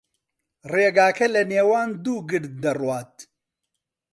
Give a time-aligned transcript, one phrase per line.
[0.71, 3.13] ڕێگاکە لەنێوان دوو گرد دەڕوات.